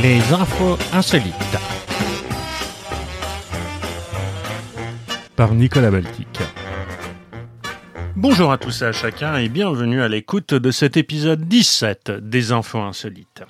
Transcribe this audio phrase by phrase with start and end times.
[0.00, 1.34] Les infos insolites.
[5.34, 6.28] Par Nicolas Baltic.
[8.14, 12.52] Bonjour à tous et à chacun et bienvenue à l'écoute de cet épisode 17 des
[12.52, 13.42] infos insolites.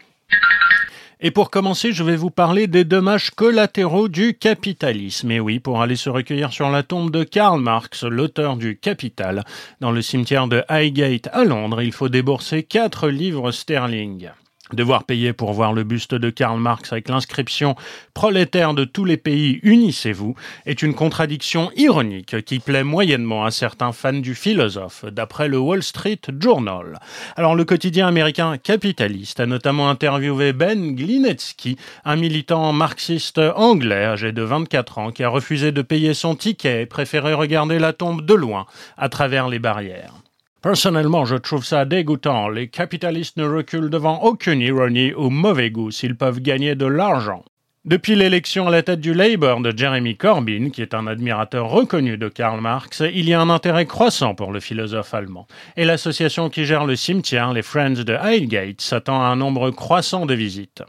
[1.20, 5.30] Et pour commencer, je vais vous parler des dommages collatéraux du capitalisme.
[5.30, 9.44] Et oui, pour aller se recueillir sur la tombe de Karl Marx, l'auteur du Capital,
[9.80, 14.30] dans le cimetière de Highgate à Londres, il faut débourser 4 livres sterling.
[14.72, 17.74] Devoir payer pour voir le buste de Karl Marx avec l'inscription
[18.12, 20.34] Prolétaires de tous les pays, unissez-vous
[20.66, 25.82] est une contradiction ironique qui plaît moyennement à certains fans du philosophe, d'après le Wall
[25.82, 26.98] Street Journal.
[27.36, 34.32] Alors le quotidien américain capitaliste a notamment interviewé Ben Glinetsky, un militant marxiste anglais âgé
[34.32, 38.24] de 24 ans qui a refusé de payer son ticket et préféré regarder la tombe
[38.24, 38.66] de loin
[38.98, 40.14] à travers les barrières.
[40.60, 42.48] Personnellement, je trouve ça dégoûtant.
[42.48, 47.44] Les capitalistes ne reculent devant aucune ironie ou mauvais goût s'ils peuvent gagner de l'argent.
[47.84, 52.18] Depuis l'élection à la tête du Labour de Jeremy Corbyn, qui est un admirateur reconnu
[52.18, 55.46] de Karl Marx, il y a un intérêt croissant pour le philosophe allemand.
[55.76, 60.26] Et l'association qui gère le cimetière, les Friends de Highgate, s'attend à un nombre croissant
[60.26, 60.82] de visites.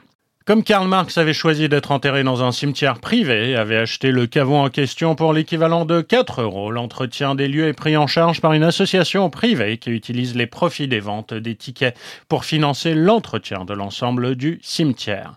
[0.49, 4.25] Comme Karl Marx avait choisi d'être enterré dans un cimetière privé et avait acheté le
[4.25, 8.41] caveau en question pour l'équivalent de 4 euros, l'entretien des lieux est pris en charge
[8.41, 11.95] par une association privée qui utilise les profits des ventes des tickets
[12.29, 15.35] pour financer l'entretien de l'ensemble du cimetière.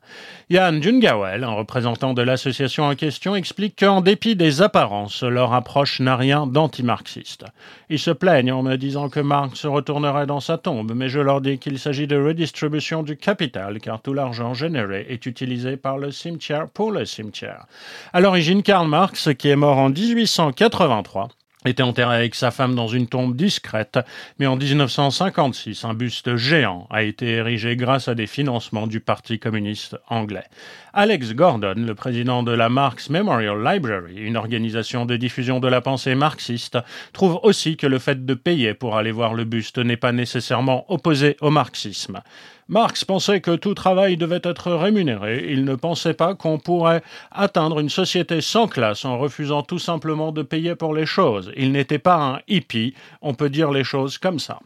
[0.49, 6.01] Jan Jungawel, un représentant de l'association en question, explique qu'en dépit des apparences, leur approche
[6.01, 7.45] n'a rien d'anti-marxiste.
[7.91, 11.41] Ils se plaignent en me disant que Marx retournerait dans sa tombe, mais je leur
[11.43, 16.11] dis qu'il s'agit de redistribution du capital, car tout l'argent généré est utilisé par le
[16.11, 17.67] cimetière pour le cimetière.
[18.13, 21.29] À l'origine, Karl Marx, qui est mort en 1883,
[21.65, 23.99] était enterré avec sa femme dans une tombe discrète,
[24.39, 29.39] mais en 1956, un buste géant a été érigé grâce à des financements du Parti
[29.39, 30.45] communiste anglais.
[30.93, 35.81] Alex Gordon, le président de la Marx Memorial Library, une organisation de diffusion de la
[35.81, 36.79] pensée marxiste,
[37.13, 40.91] trouve aussi que le fait de payer pour aller voir le buste n'est pas nécessairement
[40.93, 42.21] opposé au marxisme.
[42.73, 45.45] Marx pensait que tout travail devait être rémunéré.
[45.51, 50.33] Il ne pensait pas qu'on pourrait atteindre une société sans classe en refusant tout simplement
[50.33, 51.53] de payer pour les choses.
[51.55, 54.59] Il n'était pas un hippie, on peut dire les choses comme ça.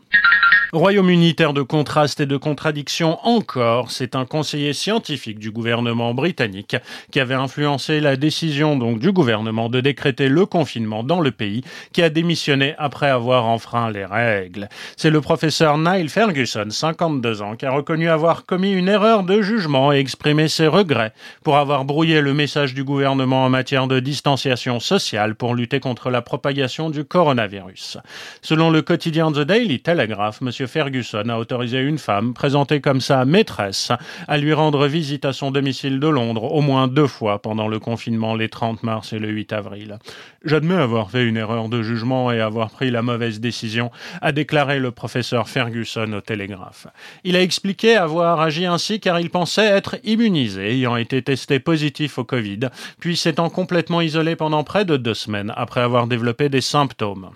[0.72, 6.76] Royaume-Uni, terre de contraste et de contradictions encore, c'est un conseiller scientifique du gouvernement britannique
[7.10, 11.62] qui avait influencé la décision donc du gouvernement de décréter le confinement dans le pays
[11.92, 14.68] qui a démissionné après avoir enfreint les règles.
[14.98, 19.40] C'est le professeur Niall Ferguson, 52 ans, qui a reconnu avoir commis une erreur de
[19.40, 23.98] jugement et exprimé ses regrets pour avoir brouillé le message du gouvernement en matière de
[23.98, 27.96] distanciation sociale pour lutter contre la propagation du coronavirus.
[28.42, 33.92] Selon le quotidien The Daily Telegraph, Ferguson a autorisé une femme, présentée comme sa maîtresse,
[34.28, 37.78] à lui rendre visite à son domicile de Londres au moins deux fois pendant le
[37.78, 39.98] confinement les 30 mars et le 8 avril.
[40.44, 43.90] J'admets avoir fait une erreur de jugement et avoir pris la mauvaise décision,
[44.20, 46.86] a déclaré le professeur Ferguson au Télégraphe.
[47.24, 52.18] Il a expliqué avoir agi ainsi car il pensait être immunisé, ayant été testé positif
[52.18, 52.60] au Covid,
[52.98, 57.30] puis s'étant complètement isolé pendant près de deux semaines après avoir développé des symptômes.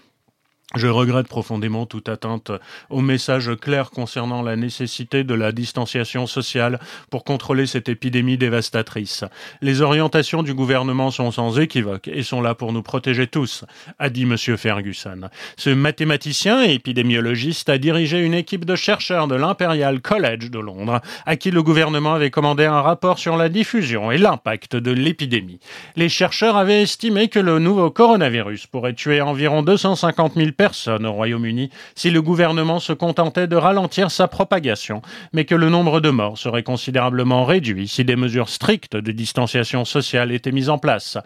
[0.77, 2.53] Je regrette profondément toute atteinte
[2.91, 6.79] au message clair concernant la nécessité de la distanciation sociale
[7.11, 9.25] pour contrôler cette épidémie dévastatrice.
[9.63, 13.65] Les orientations du gouvernement sont sans équivoque et sont là pour nous protéger tous,
[13.99, 14.37] a dit M.
[14.37, 15.29] Ferguson.
[15.57, 21.01] Ce mathématicien et épidémiologiste a dirigé une équipe de chercheurs de l'Imperial College de Londres,
[21.27, 25.59] à qui le gouvernement avait commandé un rapport sur la diffusion et l'impact de l'épidémie.
[25.97, 31.13] Les chercheurs avaient estimé que le nouveau coronavirus pourrait tuer environ 250 000 personne au
[31.15, 35.01] Royaume-Uni si le gouvernement se contentait de ralentir sa propagation,
[35.33, 39.87] mais que le nombre de morts serait considérablement réduit si des mesures strictes de distanciation
[39.87, 41.17] sociale étaient mises en place.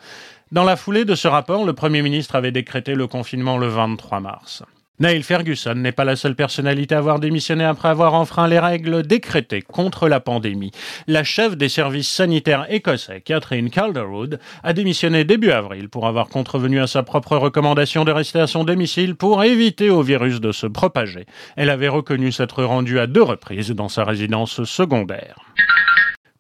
[0.53, 4.21] Dans la foulée de ce rapport, le Premier ministre avait décrété le confinement le 23
[4.21, 4.63] mars.
[5.01, 9.03] Neil Ferguson n'est pas la seule personnalité à avoir démissionné après avoir enfreint les règles
[9.03, 10.71] décrétées contre la pandémie.
[11.09, 16.81] La chef des services sanitaires écossais, Catherine Calderwood, a démissionné début avril pour avoir contrevenu
[16.81, 20.69] à sa propre recommandation de rester à son domicile pour éviter au virus de se
[20.69, 21.27] propager.
[21.57, 25.35] Elle avait reconnu s'être rendue à deux reprises dans sa résidence secondaire.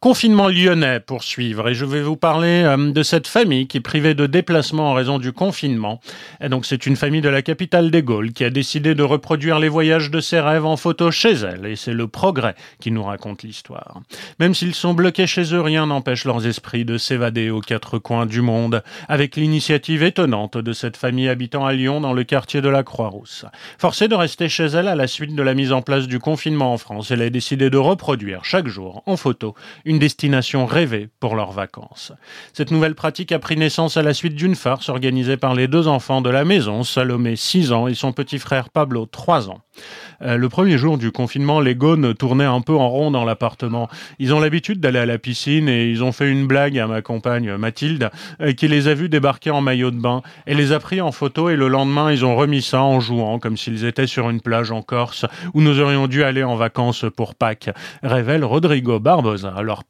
[0.05, 3.81] Confinement lyonnais pour suivre et je vais vous parler euh, de cette famille qui est
[3.81, 5.99] privée de déplacement en raison du confinement.
[6.47, 9.71] Donc c'est une famille de la capitale des Gaules qui a décidé de reproduire les
[9.71, 13.45] voyages de ses rêves en photo chez elle et c'est le progrès qui nous raconte
[13.45, 14.03] l'histoire.
[14.39, 18.27] Même s'ils sont bloqués chez eux, rien n'empêche leurs esprits de s'évader aux quatre coins
[18.27, 22.69] du monde avec l'initiative étonnante de cette famille habitant à Lyon dans le quartier de
[22.69, 23.47] la Croix-Rousse.
[23.79, 26.75] Forcée de rester chez elle à la suite de la mise en place du confinement
[26.75, 29.55] en France, elle a décidé de reproduire chaque jour en photo
[29.94, 32.13] une destination rêvée pour leurs vacances.
[32.53, 35.89] Cette nouvelle pratique a pris naissance à la suite d'une farce organisée par les deux
[35.89, 39.61] enfants de la maison, Salomé 6 ans et son petit frère Pablo 3 ans.
[40.23, 43.89] Euh, le premier jour du confinement, les gones tournaient un peu en rond dans l'appartement.
[44.19, 47.03] Ils ont l'habitude d'aller à la piscine et ils ont fait une blague à ma
[47.03, 50.79] compagne Mathilde euh, qui les a vus débarquer en maillot de bain et les a
[50.79, 54.07] pris en photo et le lendemain ils ont remis ça en jouant comme s'ils étaient
[54.07, 57.71] sur une plage en Corse où nous aurions dû aller en vacances pour Pâques,
[58.03, 59.84] révèle Rodrigo Barbosa, leur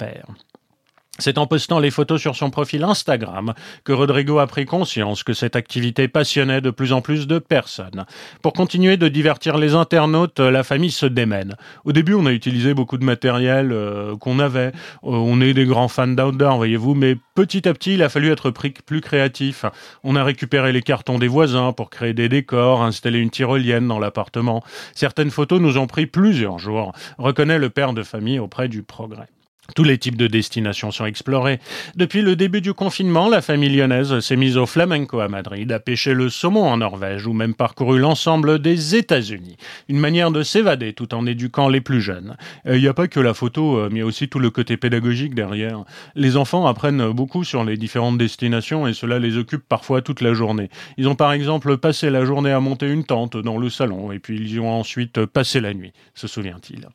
[1.21, 3.55] C'est en postant les photos sur son profil Instagram
[3.85, 8.05] que Rodrigo a pris conscience que cette activité passionnait de plus en plus de personnes.
[8.43, 11.55] Pour continuer de divertir les internautes, la famille se démène.
[11.85, 14.73] Au début, on a utilisé beaucoup de matériel euh, qu'on avait.
[15.05, 18.33] Euh, on est des grands fans d'outdoor, voyez-vous, mais petit à petit, il a fallu
[18.33, 19.67] être plus créatif.
[20.03, 24.01] On a récupéré les cartons des voisins pour créer des décors, installer une tyrolienne dans
[24.01, 24.65] l'appartement.
[24.97, 29.29] Certaines photos nous ont pris plusieurs jours, reconnaît le père de famille auprès du progrès.
[29.75, 31.59] Tous les types de destinations sont explorés.
[31.97, 35.81] Depuis le début du confinement, la famille lyonnaise s'est mise au flamenco à Madrid, a
[35.81, 39.57] pêché le saumon en Norvège ou même parcouru l'ensemble des États-Unis.
[39.89, 42.37] Une manière de s'évader tout en éduquant les plus jeunes.
[42.67, 45.35] Il euh, n'y a pas que la photo, euh, mais aussi tout le côté pédagogique
[45.35, 45.85] derrière.
[46.15, 50.35] Les enfants apprennent beaucoup sur les différentes destinations et cela les occupe parfois toute la
[50.35, 50.69] journée.
[50.99, 54.19] Ils ont par exemple passé la journée à monter une tente dans le salon et
[54.19, 56.89] puis ils y ont ensuite passé la nuit, se souvient-il.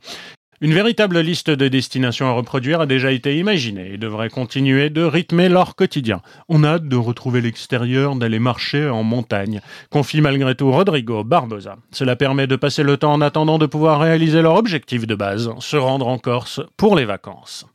[0.62, 5.04] Une véritable liste de destinations à reproduire a déjà été imaginée et devrait continuer de
[5.04, 6.22] rythmer leur quotidien.
[6.50, 11.78] On a hâte de retrouver l'extérieur, d'aller marcher en montagne, confie malgré tout Rodrigo Barbosa.
[11.92, 15.50] Cela permet de passer le temps en attendant de pouvoir réaliser leur objectif de base,
[15.60, 17.66] se rendre en Corse pour les vacances.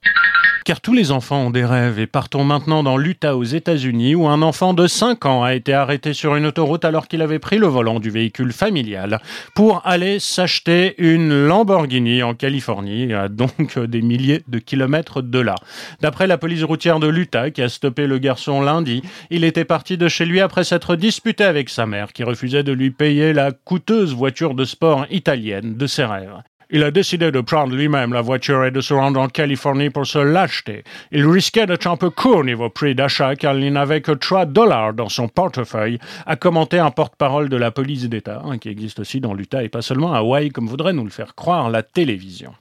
[0.65, 4.27] Car tous les enfants ont des rêves et partons maintenant dans l'Utah aux États-Unis où
[4.29, 7.59] un enfant de 5 ans a été arrêté sur une autoroute alors qu'il avait pris
[7.59, 9.21] le volant du véhicule familial
[9.55, 15.57] pour aller s'acheter une Lamborghini en Californie, à donc des milliers de kilomètres de là.
[16.01, 19.99] D'après la police routière de l'Utah qui a stoppé le garçon lundi, il était parti
[19.99, 23.53] de chez lui après s'être disputé avec sa mère qui refusait de lui payer la
[23.53, 26.43] coûteuse voiture de sport italienne de ses rêves.
[26.71, 30.07] Il a décidé de prendre lui-même la voiture et de se rendre en Californie pour
[30.07, 30.85] se l'acheter.
[31.13, 34.95] Il risquait d'être un peu court niveau prix d'achat car il n'avait que 3 dollars
[34.95, 39.21] dans son portefeuille, a commenté un porte-parole de la police d'État, hein, qui existe aussi
[39.21, 42.55] dans l'Utah et pas seulement à Hawaï comme voudrait nous le faire croire la télévision.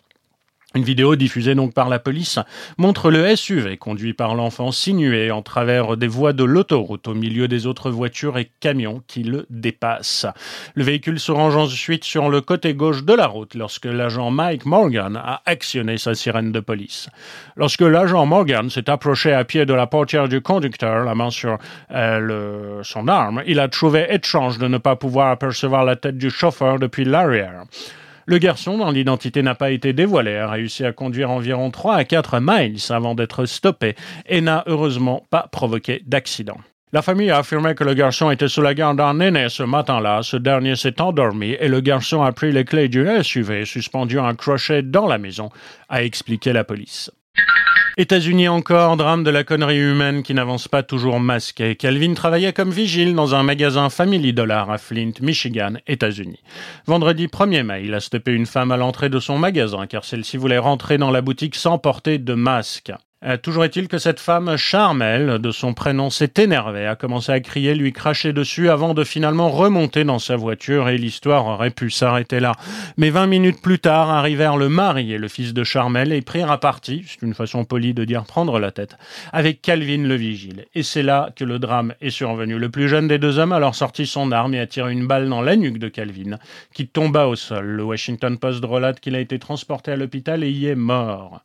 [0.75, 2.39] Une vidéo diffusée donc par la police
[2.79, 7.47] montre le SUV conduit par l'enfant sinué en travers des voies de l'autoroute au milieu
[7.47, 10.25] des autres voitures et camions qui le dépassent.
[10.73, 14.65] Le véhicule se range ensuite sur le côté gauche de la route lorsque l'agent Mike
[14.65, 17.07] Morgan a actionné sa sirène de police.
[17.55, 21.59] Lorsque l'agent Morgan s'est approché à pied de la portière du conducteur, la main sur
[21.91, 26.31] euh, son arme, il a trouvé étrange de ne pas pouvoir apercevoir la tête du
[26.31, 27.65] chauffeur depuis l'arrière.
[28.25, 32.03] Le garçon, dont l'identité n'a pas été dévoilée, a réussi à conduire environ 3 à
[32.05, 33.95] 4 miles avant d'être stoppé
[34.27, 36.57] et n'a heureusement pas provoqué d'accident.
[36.93, 40.21] La famille a affirmé que le garçon était sous la garde d'un aîné ce matin-là.
[40.21, 44.25] Ce dernier s'est endormi et le garçon a pris les clés du SUV suspendu à
[44.25, 45.49] un crochet dans la maison,
[45.89, 47.09] a expliqué la police.
[47.95, 51.75] États-Unis encore, drame de la connerie humaine qui n'avance pas toujours masqué.
[51.75, 56.41] Calvin travaillait comme vigile dans un magasin Family Dollar à Flint, Michigan, États-Unis.
[56.87, 60.37] Vendredi 1er mai, il a stoppé une femme à l'entrée de son magasin car celle-ci
[60.37, 62.91] voulait rentrer dans la boutique sans porter de masque.
[63.25, 67.39] Euh, toujours est-il que cette femme, Charmel, de son prénom, s'est énervée, a commencé à
[67.39, 71.89] crier, lui cracher dessus avant de finalement remonter dans sa voiture et l'histoire aurait pu
[71.89, 72.51] s'arrêter là.
[72.97, 76.51] Mais vingt minutes plus tard arrivèrent le mari et le fils de Charmel et prirent
[76.51, 78.97] à partie, c'est une façon polie de dire prendre la tête,
[79.31, 80.65] avec Calvin le vigile.
[80.75, 82.57] Et c'est là que le drame est survenu.
[82.59, 85.07] Le plus jeune des deux hommes a alors sorti son arme et a tiré une
[85.07, 86.37] balle dans la nuque de Calvin,
[86.73, 87.65] qui tomba au sol.
[87.65, 91.41] Le Washington Post relate qu'il a été transporté à l'hôpital et y est mort.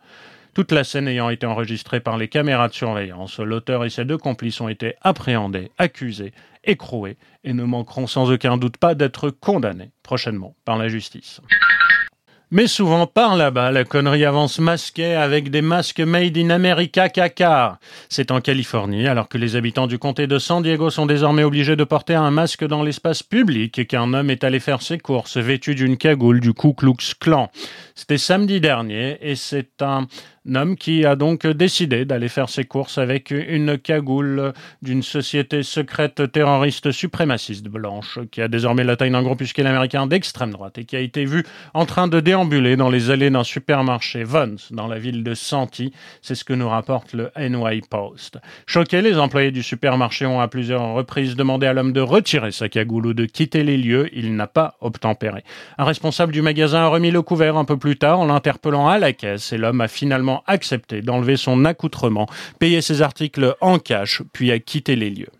[0.58, 4.18] Toute la scène ayant été enregistrée par les caméras de surveillance, l'auteur et ses deux
[4.18, 6.32] complices ont été appréhendés, accusés,
[6.64, 11.40] écroués et ne manqueront sans aucun doute pas d'être condamnés prochainement par la justice.
[12.50, 17.78] Mais souvent par là-bas, la connerie avance masquée avec des masques made in America caca.
[18.08, 21.76] C'est en Californie, alors que les habitants du comté de San Diego sont désormais obligés
[21.76, 25.36] de porter un masque dans l'espace public et qu'un homme est allé faire ses courses
[25.36, 27.50] vêtu d'une cagoule du Ku Klux Klan.
[27.94, 30.06] C'était samedi dernier et c'est un
[30.56, 34.52] homme qui a donc décidé d'aller faire ses courses avec une cagoule
[34.82, 40.50] d'une société secrète terroriste suprémaciste blanche, qui a désormais la taille d'un groupuscule américain d'extrême
[40.50, 44.24] droite et qui a été vu en train de déambuler dans les allées d'un supermarché
[44.24, 45.92] Vons dans la ville de Santi.
[46.22, 48.38] C'est ce que nous rapporte le NY Post.
[48.66, 52.68] Choqués, les employés du supermarché ont à plusieurs reprises demandé à l'homme de retirer sa
[52.68, 54.08] cagoule ou de quitter les lieux.
[54.12, 55.44] Il n'a pas obtempéré.
[55.78, 58.98] Un responsable du magasin a remis le couvert un peu plus tard en l'interpellant à
[58.98, 62.26] la caisse et l'homme a finalement accepté d'enlever son accoutrement,
[62.58, 65.30] payer ses articles en cash, puis a quitté les lieux.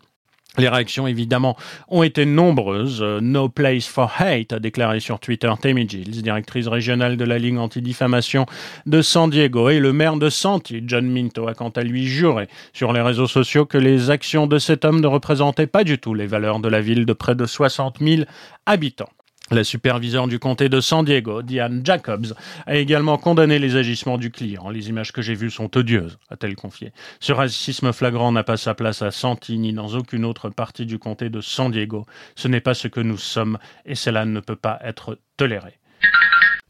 [0.57, 1.55] Les réactions, évidemment,
[1.87, 3.01] ont été nombreuses.
[3.01, 7.37] Euh, no place for hate, a déclaré sur Twitter Tammy Gilles, directrice régionale de la
[7.37, 8.45] Ligue anti-diffamation
[8.85, 9.69] de San Diego.
[9.69, 13.27] Et le maire de Santi, John Minto, a quant à lui juré sur les réseaux
[13.27, 16.67] sociaux que les actions de cet homme ne représentaient pas du tout les valeurs de
[16.67, 18.23] la ville de près de 60 000
[18.65, 19.09] habitants.
[19.51, 22.35] La superviseure du comté de San Diego, Diane Jacobs,
[22.67, 24.69] a également condamné les agissements du client.
[24.69, 26.91] Les images que j'ai vues sont odieuses, a-t-elle confié.
[27.19, 30.99] Ce racisme flagrant n'a pas sa place à Santi ni dans aucune autre partie du
[30.99, 32.05] comté de San Diego.
[32.35, 35.78] Ce n'est pas ce que nous sommes et cela ne peut pas être toléré.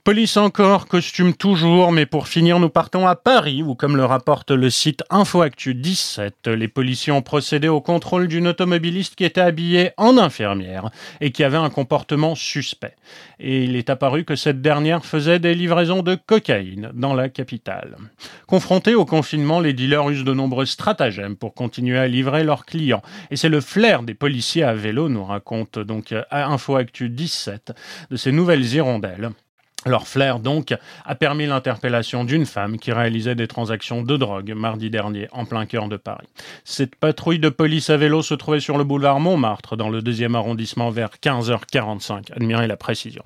[0.05, 4.49] Police encore, costume toujours, mais pour finir, nous partons à Paris, où, comme le rapporte
[4.49, 9.91] le site InfoActu 17, les policiers ont procédé au contrôle d'une automobiliste qui était habillée
[9.97, 10.89] en infirmière
[11.19, 12.95] et qui avait un comportement suspect.
[13.39, 17.97] Et il est apparu que cette dernière faisait des livraisons de cocaïne dans la capitale.
[18.47, 23.03] Confrontés au confinement, les dealers usent de nombreux stratagèmes pour continuer à livrer leurs clients.
[23.31, 27.73] Et c'est le flair des policiers à vélo, nous raconte donc à InfoActu 17,
[28.09, 29.31] de ces nouvelles hirondelles
[29.85, 34.89] leur flair, donc, a permis l'interpellation d'une femme qui réalisait des transactions de drogue mardi
[34.89, 36.27] dernier en plein cœur de Paris.
[36.65, 40.35] Cette patrouille de police à vélo se trouvait sur le boulevard Montmartre, dans le deuxième
[40.35, 42.33] arrondissement, vers 15h45.
[42.35, 43.23] Admirez la précision.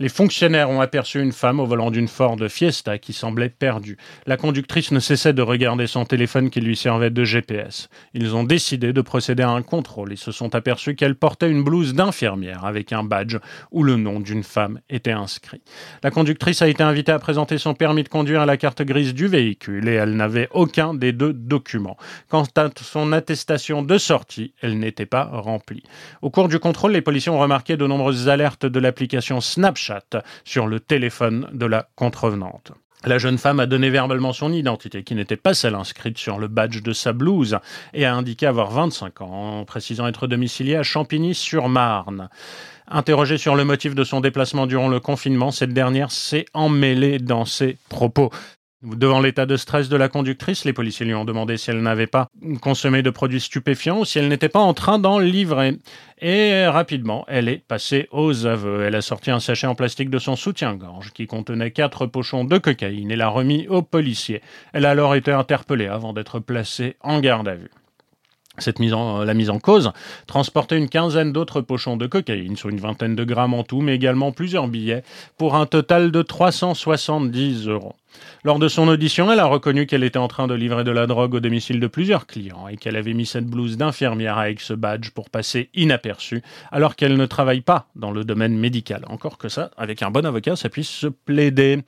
[0.00, 3.96] Les fonctionnaires ont aperçu une femme au volant d'une Ford Fiesta qui semblait perdue.
[4.26, 7.88] La conductrice ne cessait de regarder son téléphone qui lui servait de GPS.
[8.12, 11.62] Ils ont décidé de procéder à un contrôle et se sont aperçus qu'elle portait une
[11.62, 13.36] blouse d'infirmière avec un badge
[13.70, 15.62] où le nom d'une femme était inscrit.
[16.02, 19.14] La conductrice a été invitée à présenter son permis de conduire à la carte grise
[19.14, 21.96] du véhicule et elle n'avait aucun des deux documents.
[22.28, 25.82] Quant à son attestation de sortie, elle n'était pas remplie.
[26.22, 30.66] Au cours du contrôle, les policiers ont remarqué de nombreuses alertes de l'application Snapchat sur
[30.66, 32.72] le téléphone de la contrevenante.
[33.04, 36.46] La jeune femme a donné verbalement son identité, qui n'était pas celle inscrite sur le
[36.46, 37.58] badge de sa blouse,
[37.94, 42.28] et a indiqué avoir 25 ans, précisant être domiciliée à Champigny-sur-Marne.
[42.94, 47.46] Interrogée sur le motif de son déplacement durant le confinement, cette dernière s'est emmêlée dans
[47.46, 48.30] ses propos.
[48.82, 52.06] Devant l'état de stress de la conductrice, les policiers lui ont demandé si elle n'avait
[52.06, 52.26] pas
[52.60, 55.78] consommé de produits stupéfiants ou si elle n'était pas en train d'en livrer.
[56.20, 58.82] Et rapidement, elle est passée aux aveux.
[58.82, 62.58] Elle a sorti un sachet en plastique de son soutien-gorge qui contenait quatre pochons de
[62.58, 64.42] cocaïne et l'a remis aux policiers.
[64.74, 67.70] Elle a alors été interpellée avant d'être placée en garde à vue.
[68.58, 69.92] Cette mise en, la mise en cause
[70.26, 73.94] transportait une quinzaine d'autres pochons de cocaïne, sur une vingtaine de grammes en tout, mais
[73.94, 75.02] également plusieurs billets,
[75.38, 77.94] pour un total de 370 euros.
[78.44, 81.06] Lors de son audition, elle a reconnu qu'elle était en train de livrer de la
[81.06, 84.74] drogue au domicile de plusieurs clients et qu'elle avait mis cette blouse d'infirmière avec ce
[84.74, 89.04] badge pour passer inaperçue, alors qu'elle ne travaille pas dans le domaine médical.
[89.08, 91.78] Encore que ça, avec un bon avocat, ça puisse se plaider.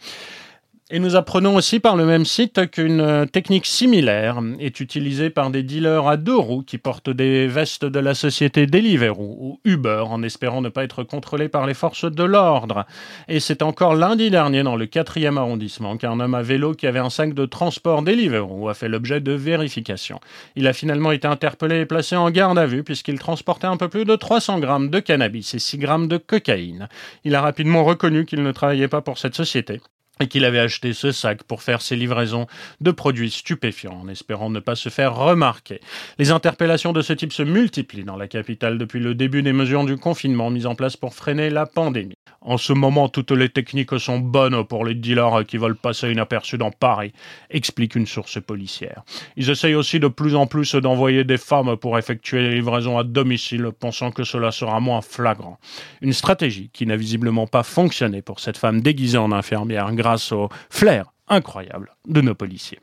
[0.91, 5.49] Et nous apprenons aussi par le même site qu'une euh, technique similaire est utilisée par
[5.49, 10.05] des dealers à deux roues qui portent des vestes de la société Deliveroo ou Uber
[10.07, 12.85] en espérant ne pas être contrôlés par les forces de l'ordre.
[13.29, 16.99] Et c'est encore lundi dernier dans le quatrième arrondissement qu'un homme à vélo qui avait
[16.99, 20.21] un sac de transport Deliveroo a fait l'objet de vérification.
[20.55, 23.89] Il a finalement été interpellé et placé en garde à vue puisqu'il transportait un peu
[23.89, 26.91] plus de 300 grammes de cannabis et 6 grammes de cocaïne.
[27.25, 29.81] Il a rapidement reconnu qu'il ne travaillait pas pour cette société
[30.21, 32.47] et qu'il avait acheté ce sac pour faire ses livraisons
[32.81, 35.81] de produits stupéfiants en espérant ne pas se faire remarquer.
[36.19, 39.85] Les interpellations de ce type se multiplient dans la capitale depuis le début des mesures
[39.85, 42.17] du confinement mises en place pour freiner la pandémie.
[42.45, 46.59] En ce moment, toutes les techniques sont bonnes pour les dealers qui veulent passer inaperçus
[46.59, 47.13] dans Paris,
[47.49, 49.03] explique une source policière.
[49.37, 53.05] Ils essayent aussi de plus en plus d'envoyer des femmes pour effectuer les livraisons à
[53.05, 55.59] domicile, pensant que cela sera moins flagrant.
[56.03, 60.51] Une stratégie qui n'a visiblement pas fonctionné pour cette femme déguisée en infirmière grâce au
[60.69, 62.81] flair incroyable de nos policiers.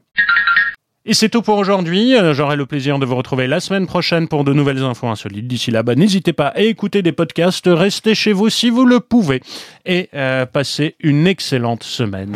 [1.04, 2.16] Et c'est tout pour aujourd'hui.
[2.16, 5.48] Euh, j'aurai le plaisir de vous retrouver la semaine prochaine pour de nouvelles infos insolites.
[5.48, 9.00] D'ici là, bas n'hésitez pas à écouter des podcasts, restez chez vous si vous le
[9.00, 9.42] pouvez
[9.86, 12.36] et euh, passez une excellente semaine.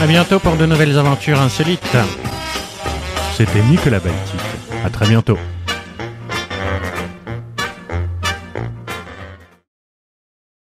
[0.00, 1.96] À bientôt pour de nouvelles aventures insolites.
[3.36, 4.40] C'était Nicolas Baltique.
[4.84, 5.38] À très bientôt.